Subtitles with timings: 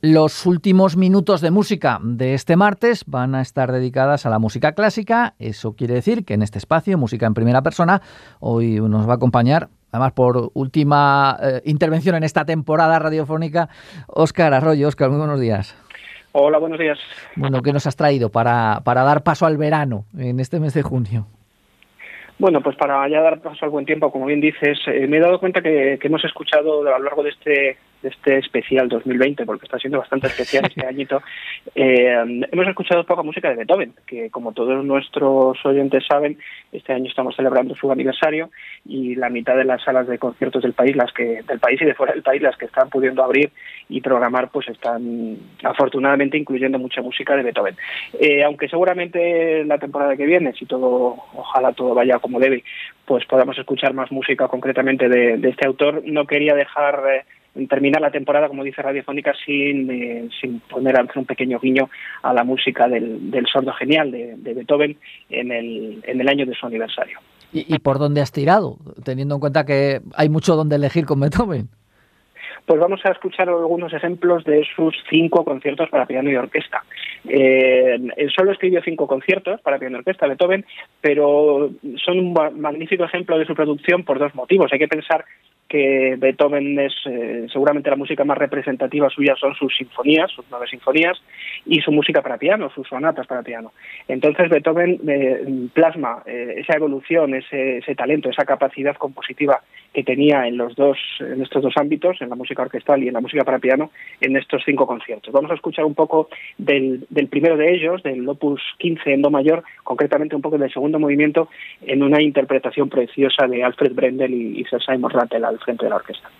[0.00, 4.70] Los últimos minutos de música de este martes van a estar dedicadas a la música
[4.70, 5.34] clásica.
[5.40, 8.00] Eso quiere decir que en este espacio, música en primera persona,
[8.38, 13.70] hoy nos va a acompañar, además por última eh, intervención en esta temporada radiofónica,
[14.06, 14.86] Óscar Arroyo.
[14.86, 15.76] Óscar, muy buenos días.
[16.30, 17.00] Hola, buenos días.
[17.34, 20.82] Bueno, ¿qué nos has traído para, para dar paso al verano en este mes de
[20.82, 21.26] junio?
[22.38, 25.20] Bueno, pues para ya dar paso al buen tiempo, como bien dices, eh, me he
[25.20, 29.66] dado cuenta que, que, hemos escuchado a lo largo de este este especial 2020, porque
[29.66, 31.22] está siendo bastante especial este añito,
[31.74, 36.38] eh, hemos escuchado poca música de Beethoven, que como todos nuestros oyentes saben,
[36.72, 38.50] este año estamos celebrando su aniversario
[38.84, 41.84] y la mitad de las salas de conciertos del país, las que del país y
[41.84, 43.50] de fuera del país, las que están pudiendo abrir
[43.88, 47.76] y programar, pues están afortunadamente incluyendo mucha música de Beethoven.
[48.20, 52.62] Eh, aunque seguramente la temporada que viene, si todo, ojalá todo vaya como debe,
[53.04, 57.24] pues podamos escuchar más música concretamente de, de este autor, no quería dejar eh,
[57.66, 61.90] terminar la temporada, como dice Radiofónica, sin, eh, sin poner un pequeño guiño
[62.22, 64.96] a la música del, del sordo genial de, Beethoven
[65.30, 67.18] en el, en el año de su aniversario.
[67.52, 71.20] ¿Y, ¿Y por dónde has tirado, teniendo en cuenta que hay mucho donde elegir con
[71.20, 71.68] Beethoven?
[72.68, 76.84] Pues vamos a escuchar algunos ejemplos de sus cinco conciertos para piano y orquesta.
[77.26, 80.66] Eh, él solo escribió cinco conciertos para piano y orquesta, Beethoven,
[81.00, 81.70] pero
[82.04, 84.70] son un magnífico ejemplo de su producción por dos motivos.
[84.70, 85.24] Hay que pensar
[85.68, 90.66] que Beethoven es eh, seguramente la música más representativa suya son sus sinfonías, sus nueve
[90.66, 91.18] sinfonías,
[91.66, 93.72] y su música para piano, sus sonatas para piano.
[94.08, 99.62] Entonces Beethoven eh, plasma eh, esa evolución, ese, ese, talento, esa capacidad compositiva
[99.98, 103.14] que tenía en los dos, en estos dos ámbitos, en la música orquestal y en
[103.14, 105.32] la música para piano, en estos cinco conciertos.
[105.32, 109.30] Vamos a escuchar un poco del, del primero de ellos, del Opus 15 en Do
[109.30, 111.48] mayor, concretamente un poco del segundo movimiento,
[111.82, 115.90] en una interpretación preciosa de Alfred Brendel y, y Sir Simon Rattle al frente de
[115.90, 116.30] la orquesta.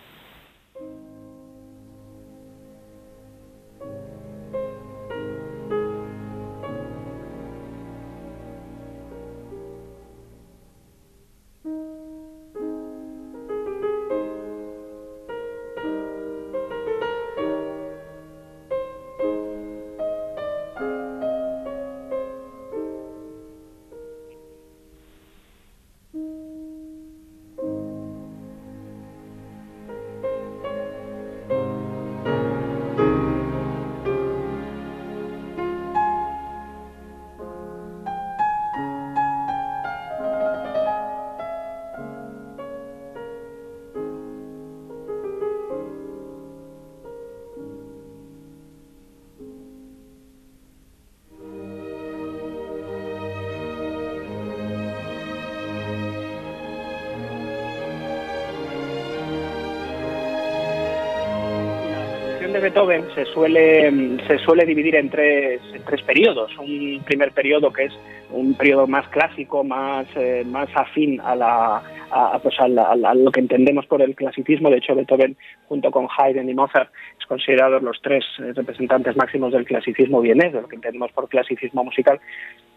[62.61, 66.57] Beethoven se suele, se suele dividir en tres, en tres periodos.
[66.59, 67.93] Un primer periodo que es
[68.31, 73.41] un periodo más clásico, más, eh, más afín a, la, a, pues a, lo que
[73.41, 74.71] entendemos por el clasicismo.
[74.71, 75.37] De hecho, Beethoven,
[75.69, 80.63] junto con Haydn y Mozart, es considerado los tres representantes máximos del clasicismo vienés, de
[80.63, 82.21] lo que entendemos por clasicismo musical.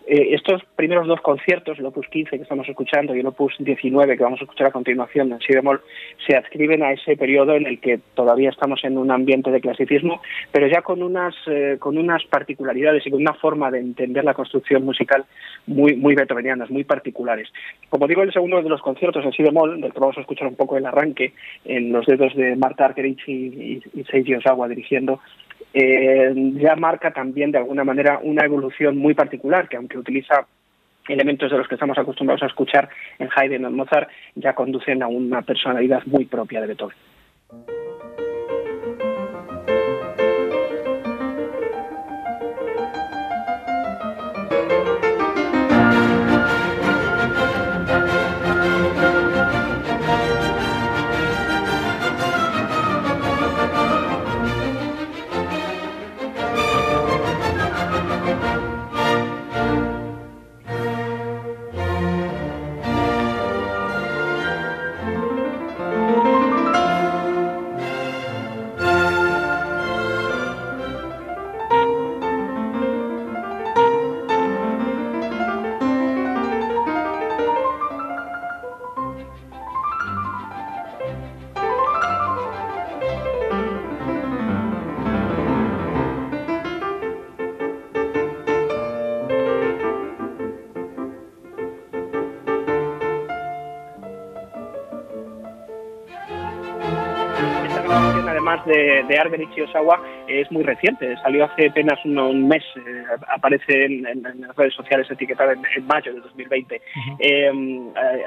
[0.08, 4.18] Eh, estos primeros dos conciertos, el Opus 15 que estamos escuchando y el Opus 19
[4.18, 5.82] que vamos a escuchar a continuación en si bemol,
[6.26, 10.22] se adscriben a ese periodo en el que todavía estamos en un ambiente de clasicismo,
[10.52, 14.34] pero ya con unas, eh, con unas particularidades y con una forma de entender la
[14.34, 15.26] construcción musical
[15.68, 17.48] muy, muy beethovenianas, muy particulares.
[17.90, 20.48] Como digo, el segundo de los conciertos en si bemol, del que vamos a escuchar
[20.48, 21.34] un poco el arranque
[21.64, 25.20] en los dedos de Marta Argerich y, y, y Seiji Osawa dirigiendo,
[25.74, 30.46] eh, ya marca también de alguna manera una evolución muy particular que aunque utiliza
[31.08, 32.90] elementos de los que estamos acostumbrados a escuchar
[33.20, 36.98] en Haydn o en Mozart ya conducen a una personalidad muy propia de Beethoven.
[98.62, 101.16] Además de, de y Osawa, es muy reciente.
[101.18, 104.04] Salió hace apenas un, mes, eh, aparece en,
[104.40, 106.82] las redes sociales etiquetada en, mayo de 2020.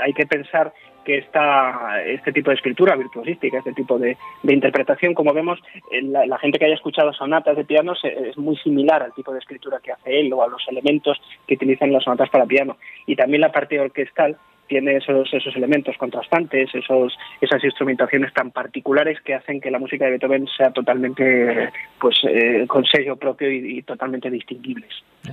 [0.01, 0.73] hay que pensar
[1.05, 5.61] que esta, este tipo de escritura virtuosística, este tipo de, interpretación, como vemos,
[6.03, 9.81] la, gente que haya escuchado sonatas de piano es muy similar al tipo de escritura
[9.83, 12.79] que hace él o a los elementos que utilizan las sonatas para piano.
[13.07, 19.21] Y también la parte orquestal tiene esos, esos elementos contrastantes, esos, esas instrumentaciones tan particulares
[19.21, 21.71] que hacen que la música de Beethoven sea totalmente
[22.01, 24.91] pues eh, con sello propio y, totalmente distinguibles.
[25.29, 25.31] Eh,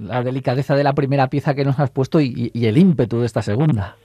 [0.00, 3.42] la delicadeza de la primera pieza que nos has puesto y el ímpetu de esta
[3.42, 3.96] segunda.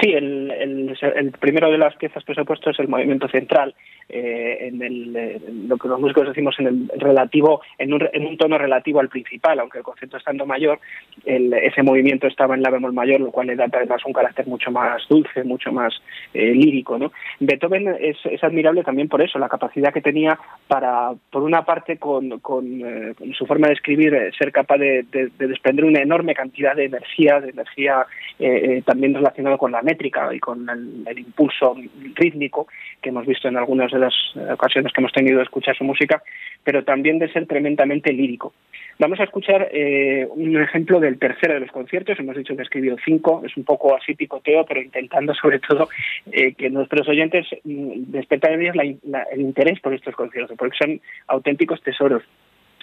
[0.00, 3.74] Sí, el, el, primero de las piezas que puesto es el movimiento central,
[4.08, 8.36] eh, en el, lo que los músicos decimos en el relativo, en un, en un
[8.36, 10.78] tono relativo al principal, aunque el concepto estando mayor,
[11.24, 14.70] ese movimiento estaba en la bemol mayor, lo cual le da además un carácter mucho
[14.70, 15.94] más dulce, mucho más
[16.34, 16.98] eh, lírico.
[17.40, 22.32] Beethoven es, admirable también por eso, la capacidad que tenía para, por una parte, con,
[22.32, 27.40] eh, su forma de escribir, ser capaz de, de, desprender una enorme cantidad de energía,
[27.40, 28.06] de energía
[28.84, 31.76] también relacionada con la métrica y con el, el impulso
[32.14, 32.66] rítmico
[33.00, 34.14] que hemos visto en algunas de las
[34.52, 36.22] ocasiones que hemos tenido de escuchar su música,
[36.62, 38.52] pero también de ser tremendamente lírico.
[38.98, 42.18] Vamos a escuchar eh, un ejemplo del tercero de los conciertos.
[42.18, 45.88] Hemos dicho que ha escribido cinco, es un poco así picoteo, pero intentando sobre todo
[46.30, 51.00] eh, que nuestros oyentes mm, despertar en ellos el interés por estos conciertos, porque son
[51.26, 52.22] auténticos tesoros.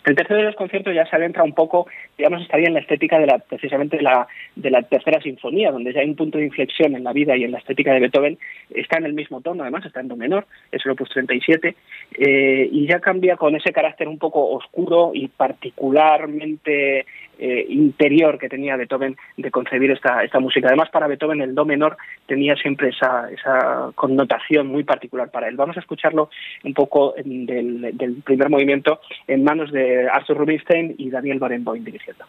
[0.04, 1.86] El tercero de los conciertos ya se adentra un poco,
[2.18, 6.10] digamos, estaría en la estética de la, precisamente de la, tercera sinfonía, donde ya hay
[6.10, 8.40] un punto de inflexión en la vida y en la estética de Beethoven,
[8.74, 11.76] está en el mismo tono, además, está en do menor, es el opus 37,
[12.18, 17.06] eh, y ya cambia con ese carácter un poco oscuro y particularmente
[17.42, 20.68] eh, interior que tenía Beethoven de concebir esta, esta música.
[20.68, 21.98] Además, para Beethoven el do menor
[22.28, 25.56] tenía siempre esa, esa connotación muy particular para él.
[25.56, 26.30] Vamos a escucharlo
[26.64, 32.26] un poco del, del primer movimiento en manos de Arthur Rubinstein y Daniel Barenboim dirigiendo.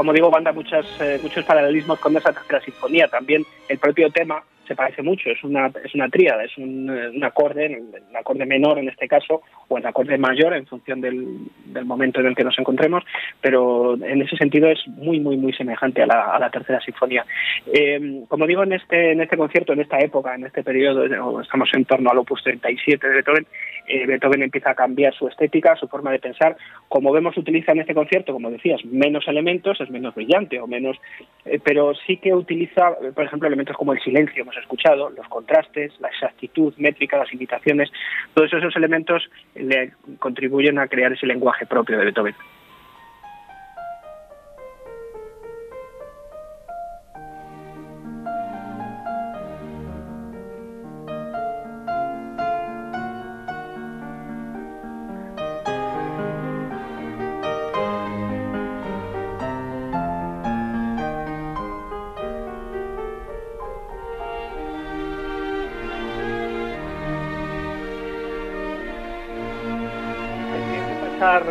[0.00, 3.06] Como digo, banda muchas, eh, muchos paralelismos con esa tercera sinfonía.
[3.08, 7.22] También el propio tema se parece mucho, es una, es una tríada, es un, un
[7.22, 11.84] acorde, un acorde menor en este caso, o el acorde mayor en función del, del,
[11.84, 13.04] momento en el que nos encontremos,
[13.42, 17.26] pero en ese sentido es muy, muy, muy semejante a la, a la tercera sinfonía.
[17.70, 21.04] Eh, como digo, en este, en este concierto, en esta época, en este periodo,
[21.42, 23.46] estamos en torno al opus 37 de Beethoven,
[23.90, 26.56] eh, Beethoven empieza a cambiar su estética, su forma de pensar.
[26.88, 30.96] Como vemos, utiliza en este concierto, como decías, menos elementos, es menos brillante o menos,
[31.44, 35.92] eh, pero sí que utiliza, por ejemplo, elementos como el silencio, hemos escuchado, los contrastes,
[36.00, 37.90] la exactitud métrica, las invitaciones,
[38.34, 42.34] todos esos elementos le contribuyen a crear ese lenguaje propio de Beethoven.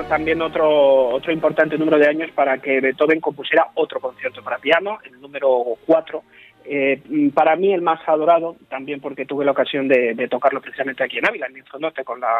[0.07, 4.97] También otro, otro importante número de años para que Beethoven compusiera otro concierto para piano,
[5.03, 6.23] el número 4,
[6.65, 7.01] eh,
[7.33, 11.27] para mí el más adorado, también porque tuve la ocasión de, tocarlo precisamente aquí en
[11.27, 12.33] Ávila, en Norte, con, la,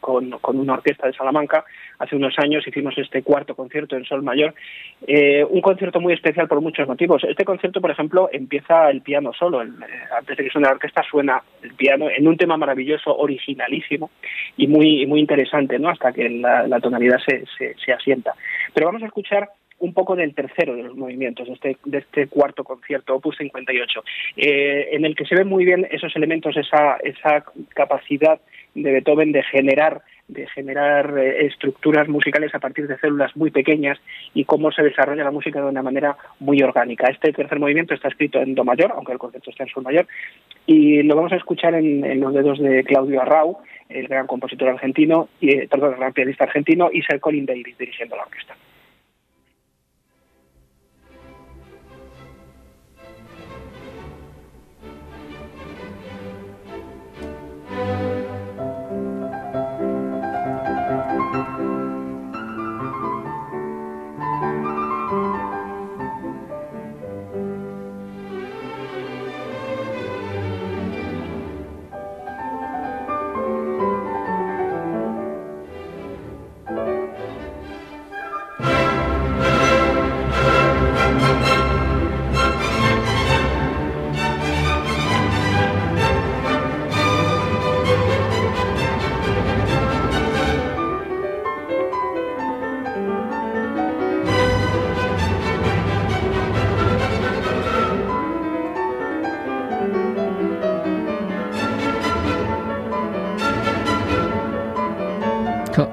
[0.00, 1.64] con, una orquesta de Salamanca.
[1.98, 4.54] Hace unos años hicimos este cuarto concierto en Sol Mayor.
[5.06, 7.22] Eh, un concierto muy especial por muchos motivos.
[7.24, 9.62] Este concierto, por ejemplo, empieza el piano solo.
[9.62, 9.68] Eh,
[10.16, 14.10] antes de que suene la orquesta suena el piano en un tema maravilloso, originalísimo
[14.56, 15.90] y muy, muy interesante, ¿no?
[15.90, 18.34] hasta que la, tonalidad se asienta.
[18.74, 22.26] Pero vamos a escuchar un poco del tercero de los movimientos, de este, de este
[22.28, 24.04] cuarto concierto, Opus 58,
[24.36, 28.40] eh, en el que se ven muy bien esos elementos, esa, esa capacidad
[28.74, 33.98] de Beethoven de generar de generar eh, estructuras musicales a partir de células muy pequeñas
[34.34, 37.08] y cómo se desarrolla la música de una manera muy orgánica.
[37.08, 40.06] Este tercer movimiento está escrito en do mayor, aunque el concepto está en sol mayor,
[40.66, 45.28] y lo vamos a escuchar en, los dedos de Claudio Arrau, el gran compositor argentino,
[45.40, 48.56] y, eh, perdón, el gran pianista argentino, y Sir Colin Davis dirigiendo la orquesta.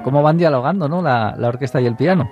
[0.04, 1.02] Cómo van dialogando, ¿no?
[1.02, 2.30] La, orquesta y el piano.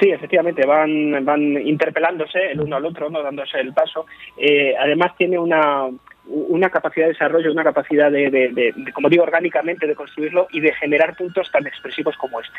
[0.00, 4.06] Sí, efectivamente, van, van interpelándose el uno al otro, no dándose el paso.
[4.36, 5.88] Eh, además tiene una,
[6.26, 11.16] una capacidad de desarrollo, una capacidad de, como digo, orgánicamente de construirlo y de generar
[11.16, 12.58] puntos tan expresivos como este.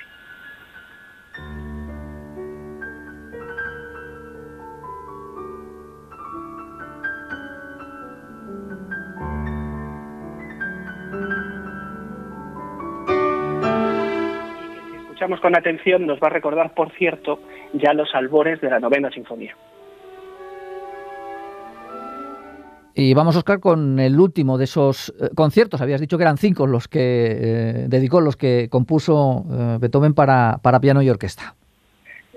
[15.41, 17.39] Con atención nos va a recordar, por cierto,
[17.74, 19.55] ya los albores de la novena sinfonía.
[23.00, 25.81] Y vamos, Oscar, con el último de esos eh, conciertos.
[25.81, 30.57] Habías dicho que eran cinco los que eh, dedicó, los que compuso eh, Beethoven para,
[30.63, 31.53] para piano y orquesta.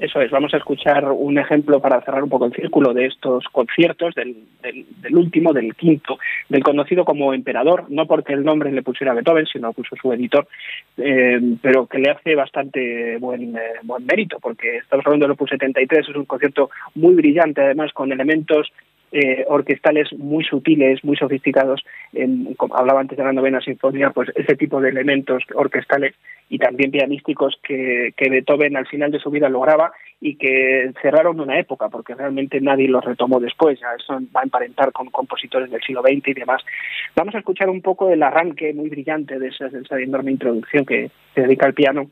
[0.00, 3.45] Eso es, vamos a escuchar un ejemplo para cerrar un poco el círculo de estos
[3.52, 8.83] conciertos, del, del, último, del quinto, del conocido como Emperador, no porque el nombre le
[8.83, 10.49] pusiera Beethoven, sino puso su editor,
[10.97, 15.50] eh, pero que le hace bastante buen, eh, buen mérito, porque estamos hablando del Opus
[15.50, 18.73] 73, es un concierto muy brillante, además con elementos
[19.12, 21.85] eh, orquestales muy sutiles, muy sofisticados.
[22.57, 26.14] como hablaba antes de la novena sinfonía, pues ese tipo de elementos orquestales
[26.49, 31.40] y también pianísticos que, que Beethoven al final de su vida lograba y que cerraron
[31.40, 33.81] una época, porque realmente nadie los retomó después.
[33.81, 36.62] Ya eso va a emparentar con compositores del siglo XX y demás.
[37.17, 40.85] Vamos a escuchar un poco el arranque muy brillante de esa, de esa enorme introducción
[40.85, 42.11] que se dedica al piano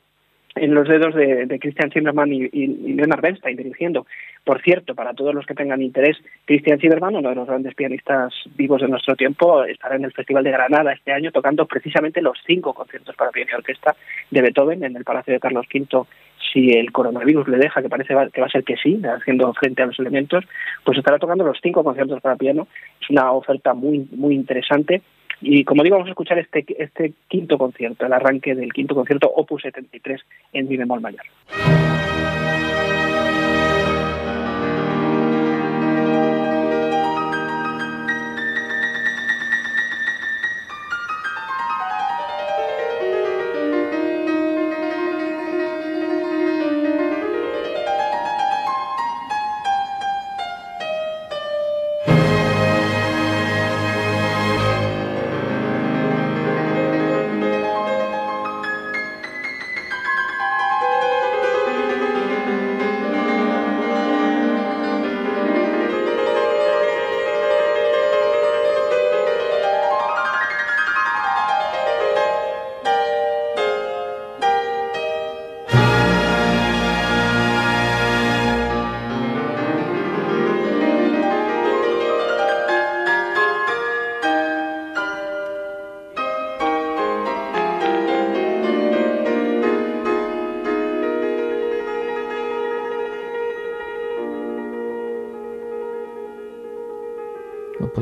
[0.61, 2.49] en los dedos de, Christian Zimmermann y,
[2.95, 4.07] Leonard Bernstein dirigiendo.
[4.45, 8.33] Por cierto, para todos los que tengan interés, Christian Zimmermann, uno de los grandes pianistas
[8.57, 12.39] vivos de nuestro tiempo, estará en el Festival de Granada este año tocando precisamente los
[12.47, 13.97] cinco conciertos para piano y orquesta
[14.31, 16.07] de Beethoven en el Palacio de Carlos V.
[16.53, 19.83] Si el coronavirus le deja, que parece que va a ser que sí, haciendo frente
[19.83, 20.45] a los elementos,
[20.85, 22.69] pues estará tocando los cinco conciertos para piano.
[23.01, 25.03] Es una oferta muy, muy interesante
[25.41, 29.29] y como digo, vamos a escuchar este, este quinto concierto, el arranque del quinto concierto
[29.29, 30.21] Opus 73
[30.53, 31.23] en Mi bemol mayor.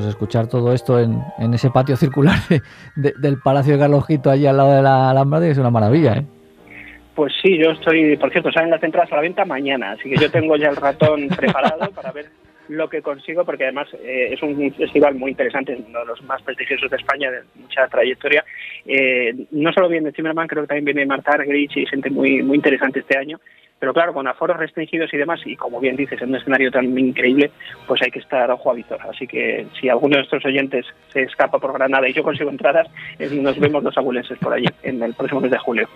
[0.09, 2.37] Escuchar todo esto en, ese patio circular
[2.97, 6.26] del Palacio de Carlos Gito, allí al lado de la Alhambra, es una maravilla, ¿eh?
[7.14, 10.16] Pues sí, yo estoy, por cierto, salen las entradas a la venta mañana, así que
[10.16, 12.26] yo tengo ya el ratón preparado para ver
[12.68, 16.42] lo que consigo, porque además eh, es un festival muy interesante, uno de los más
[16.42, 18.45] prestigiosos de España, de mucha trayectoria.
[18.85, 22.56] Eh, no solo viene Zimmerman, creo que también viene Marta Argerich y gente muy, muy
[22.56, 23.40] interesante este año.
[23.78, 26.99] Pero claro, con aforos restringidos y demás, y como bien dices, en un escenario tan
[26.99, 27.50] increíble,
[27.87, 28.99] pues hay que estar ojo a visor.
[29.02, 32.88] Así que si alguno de nuestros oyentes se escapa por Granada y yo consigo entradas,
[33.18, 35.88] eh, nos vemos los abulenses por allí en el próximo mes de julio.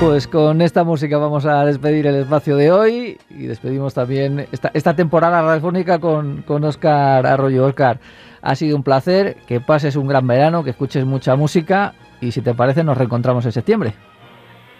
[0.00, 4.70] Pues con esta música vamos a despedir el espacio de hoy y despedimos también esta,
[4.72, 7.66] esta temporada radiofónica con, con Oscar Arroyo.
[7.66, 8.00] Oscar,
[8.40, 12.42] ha sido un placer, que pases un gran verano, que escuches mucha música y si
[12.42, 13.92] te parece nos reencontramos en septiembre.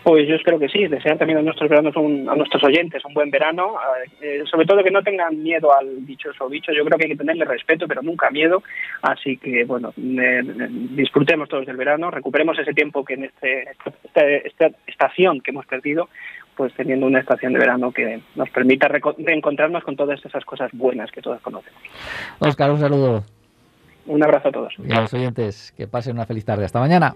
[0.03, 3.31] Pues yo espero que sí, desean también a nuestros veranos a nuestros oyentes un buen
[3.31, 3.75] verano,
[4.23, 7.19] eh, sobre todo que no tengan miedo al dichoso bicho, yo creo que hay que
[7.19, 8.63] tenerle respeto, pero nunca miedo,
[9.03, 13.69] así que bueno, disfrutemos todos del verano, recuperemos ese tiempo que en este,
[14.45, 16.09] esta, estación que hemos perdido,
[16.57, 21.11] pues teniendo una estación de verano que nos permita reencontrarnos con todas esas cosas buenas
[21.11, 21.81] que todos conocemos.
[22.39, 23.25] Oscar, un saludo.
[24.07, 24.75] Un abrazo a todos.
[24.79, 26.65] Y a los oyentes, que pasen una feliz tarde.
[26.65, 27.15] Hasta mañana.